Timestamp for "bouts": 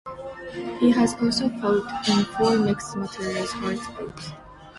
3.89-4.31